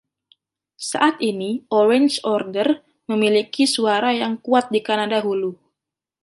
Saat 0.89 1.15
ini, 1.31 1.51
Orange 1.79 2.15
Order 2.35 2.69
memiliki 3.11 3.63
suara 3.75 4.09
yang 4.21 4.33
kuat 4.45 4.65
di 4.73 4.79
Kanada 4.87 5.19
Hulu. 5.25 5.51